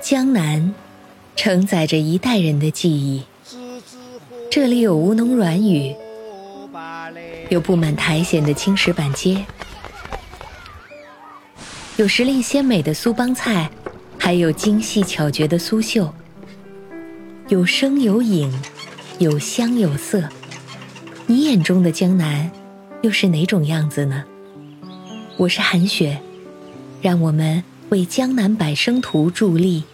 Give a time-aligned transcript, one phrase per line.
[0.00, 0.74] 江南，
[1.36, 3.22] 承载着一代人的记忆。
[4.50, 5.94] 这里有吴侬软语，
[7.48, 9.44] 有布满苔藓的青石板街，
[11.96, 13.70] 有时令鲜美的苏帮菜，
[14.18, 16.12] 还有精细巧绝的苏绣。
[17.48, 18.52] 有声有影，
[19.18, 20.28] 有香有色。
[21.26, 22.50] 你眼中的江南，
[23.02, 24.24] 又是哪种样子呢？
[25.38, 26.20] 我是韩雪，
[27.00, 27.62] 让我们
[27.92, 29.84] 为江南百生图助力。